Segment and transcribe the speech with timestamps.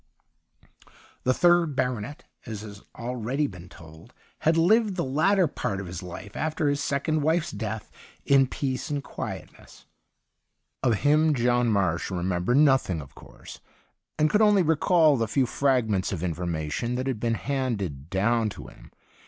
[1.25, 6.01] The third baronet, as has already been told, had lived the latter part of his
[6.01, 7.91] life, after his second wife's death,
[8.25, 9.85] in peace and quietness.
[10.81, 13.59] Of 125 THE UNDYING THING him John Marsh remembered nothing, of course,
[14.17, 18.49] and could only recall the few fragments of informa tion that had been handed down
[18.49, 18.89] to him.